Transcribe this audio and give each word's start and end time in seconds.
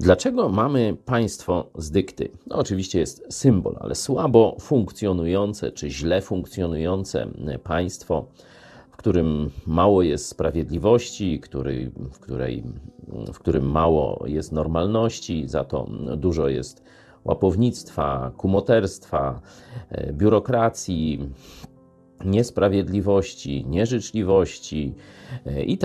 Dlaczego 0.00 0.48
mamy 0.48 0.96
państwo 1.04 1.70
z 1.78 1.90
dykty? 1.90 2.30
No, 2.46 2.56
oczywiście 2.56 2.98
jest 2.98 3.26
symbol, 3.30 3.76
ale 3.80 3.94
słabo 3.94 4.56
funkcjonujące 4.60 5.72
czy 5.72 5.90
źle 5.90 6.22
funkcjonujące 6.22 7.26
państwo, 7.64 8.26
w 8.90 8.96
którym 8.96 9.50
mało 9.66 10.02
jest 10.02 10.28
sprawiedliwości, 10.28 11.40
który, 11.40 11.90
w, 12.12 12.18
której, 12.18 12.62
w 13.32 13.38
którym 13.38 13.70
mało 13.70 14.24
jest 14.26 14.52
normalności, 14.52 15.48
za 15.48 15.64
to 15.64 15.86
dużo 16.16 16.48
jest 16.48 16.82
łapownictwa, 17.24 18.32
kumoterstwa, 18.36 19.40
e, 19.90 20.12
biurokracji, 20.12 21.28
niesprawiedliwości, 22.24 23.66
nieżyczliwości 23.66 24.94
e, 25.46 25.62
i 25.62 25.78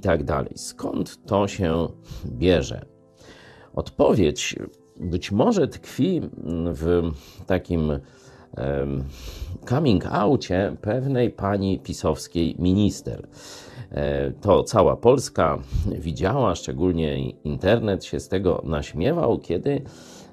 tak 0.00 0.22
tak. 0.22 0.48
Skąd 0.56 1.26
to 1.26 1.48
się 1.48 1.88
bierze? 2.26 2.97
Odpowiedź 3.78 4.56
być 4.96 5.32
może 5.32 5.68
tkwi 5.68 6.20
w 6.74 7.10
takim 7.46 7.92
coming 9.68 10.06
outie 10.06 10.76
pewnej 10.80 11.30
pani 11.30 11.78
pisowskiej 11.78 12.56
minister. 12.58 13.28
E, 13.90 14.30
to 14.30 14.62
cała 14.62 14.96
Polska 14.96 15.58
widziała, 15.98 16.54
szczególnie 16.54 17.30
internet 17.30 18.04
się 18.04 18.20
z 18.20 18.28
tego 18.28 18.62
naśmiewał, 18.64 19.38
kiedy 19.38 19.82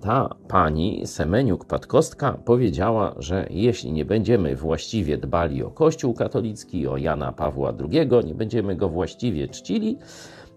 ta 0.00 0.36
pani 0.48 1.02
Semeniuk-Patkostka 1.06 2.32
powiedziała, 2.44 3.14
że 3.18 3.46
jeśli 3.50 3.92
nie 3.92 4.04
będziemy 4.04 4.56
właściwie 4.56 5.18
dbali 5.18 5.62
o 5.62 5.70
Kościół 5.70 6.14
katolicki, 6.14 6.88
o 6.88 6.96
Jana 6.96 7.32
Pawła 7.32 7.72
II, 7.80 8.26
nie 8.26 8.34
będziemy 8.34 8.76
go 8.76 8.88
właściwie 8.88 9.48
czcili, 9.48 9.98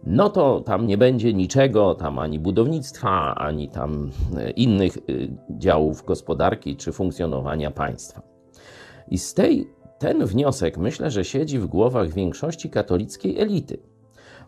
no 0.03 0.29
to 0.29 0.61
tam 0.61 0.87
nie 0.87 0.97
będzie 0.97 1.33
niczego, 1.33 1.95
tam 1.95 2.19
ani 2.19 2.39
budownictwa, 2.39 3.35
ani 3.35 3.69
tam 3.69 4.11
e, 4.37 4.51
innych 4.51 4.97
e, 4.97 5.01
działów 5.49 6.05
gospodarki 6.05 6.75
czy 6.75 6.91
funkcjonowania 6.91 7.71
państwa. 7.71 8.21
I 9.07 9.17
z 9.17 9.33
tej 9.33 9.67
ten 9.99 10.25
wniosek 10.25 10.77
myślę, 10.77 11.11
że 11.11 11.25
siedzi 11.25 11.59
w 11.59 11.67
głowach 11.67 12.13
większości 12.13 12.69
katolickiej 12.69 13.39
elity. 13.39 13.77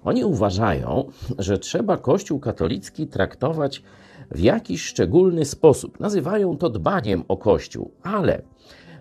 Oni 0.03 0.25
uważają, 0.25 1.05
że 1.39 1.57
trzeba 1.57 1.97
Kościół 1.97 2.39
katolicki 2.39 3.07
traktować 3.07 3.83
w 4.31 4.39
jakiś 4.39 4.85
szczególny 4.85 5.45
sposób. 5.45 5.99
Nazywają 5.99 6.57
to 6.57 6.69
dbaniem 6.69 7.23
o 7.27 7.37
Kościół, 7.37 7.91
ale 8.03 8.41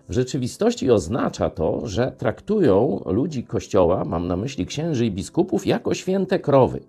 w 0.09 0.13
rzeczywistości 0.13 0.91
oznacza 0.91 1.51
to, 1.51 1.87
że 1.87 2.13
traktują 2.19 3.03
ludzi 3.07 3.45
Kościoła, 3.45 4.05
mam 4.05 4.27
na 4.27 4.37
myśli 4.37 4.67
księży 4.67 5.07
i 5.07 5.11
biskupów, 5.11 5.67
jako 5.67 5.95
święte 5.95 6.39
krowy. 6.39 6.81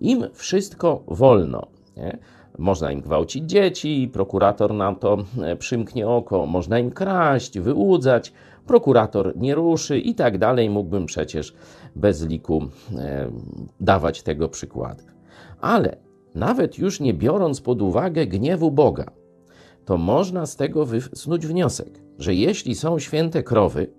Im 0.00 0.24
wszystko 0.32 1.04
wolno. 1.06 1.66
Nie? 1.96 2.18
Można 2.58 2.92
im 2.92 3.00
gwałcić 3.00 3.50
dzieci, 3.50 4.10
prokurator 4.12 4.74
na 4.74 4.94
to 4.94 5.18
e, 5.42 5.56
przymknie 5.56 6.08
oko, 6.08 6.46
można 6.46 6.78
im 6.78 6.90
kraść, 6.90 7.58
wyłudzać, 7.58 8.32
prokurator 8.66 9.36
nie 9.36 9.54
ruszy 9.54 9.98
i 9.98 10.14
tak 10.14 10.38
dalej. 10.38 10.70
Mógłbym 10.70 11.06
przecież 11.06 11.54
bez 11.96 12.26
liku 12.26 12.62
e, 12.98 13.30
dawać 13.80 14.22
tego 14.22 14.48
przykłady. 14.48 15.02
Ale 15.60 15.96
nawet 16.34 16.78
już 16.78 17.00
nie 17.00 17.14
biorąc 17.14 17.60
pod 17.60 17.82
uwagę 17.82 18.26
gniewu 18.26 18.70
Boga, 18.70 19.10
to 19.84 19.98
można 19.98 20.46
z 20.46 20.56
tego 20.56 20.86
wysnuć 20.86 21.46
wniosek, 21.46 22.00
że 22.18 22.34
jeśli 22.34 22.74
są 22.74 22.98
święte 22.98 23.42
krowy, 23.42 23.90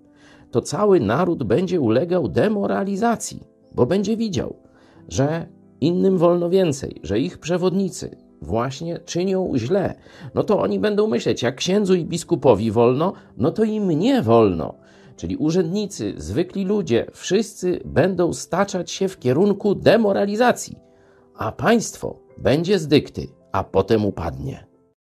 to 0.50 0.60
cały 0.60 1.00
naród 1.00 1.44
będzie 1.44 1.80
ulegał 1.80 2.28
demoralizacji, 2.28 3.42
bo 3.74 3.86
będzie 3.86 4.16
widział, 4.16 4.56
że 5.08 5.46
innym 5.80 6.18
wolno 6.18 6.50
więcej, 6.50 7.00
że 7.02 7.20
ich 7.20 7.38
przewodnicy 7.38 8.16
właśnie 8.42 8.98
czynią 8.98 9.52
źle. 9.56 9.94
No 10.34 10.44
to 10.44 10.60
oni 10.60 10.78
będą 10.78 11.06
myśleć, 11.06 11.42
jak 11.42 11.54
księdzu 11.54 11.94
i 11.94 12.04
biskupowi 12.04 12.70
wolno, 12.70 13.12
no 13.36 13.50
to 13.50 13.64
i 13.64 13.80
mnie 13.80 14.22
wolno. 14.22 14.74
Czyli 15.16 15.36
urzędnicy, 15.36 16.14
zwykli 16.16 16.64
ludzie, 16.64 17.06
wszyscy 17.12 17.80
będą 17.84 18.32
staczać 18.32 18.90
się 18.90 19.08
w 19.08 19.18
kierunku 19.18 19.74
demoralizacji, 19.74 20.76
a 21.36 21.52
państwo 21.52 22.23
będzie 22.38 22.78
z 22.78 22.88
dykty, 22.88 23.28
a 23.52 23.64
potem 23.64 24.04
upadnie. 24.04 24.73